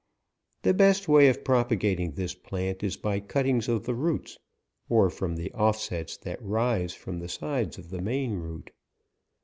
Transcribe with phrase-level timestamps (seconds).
[0.63, 4.39] The best way of propagating this plant is by cuttings of the roots,
[4.89, 8.71] or from the offsets that rise from the sides of the main root.